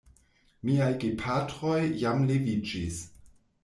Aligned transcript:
Miaj 0.69 0.87
gepatroj 1.05 1.77
jam 2.07 2.29
leviĝis. 2.35 3.03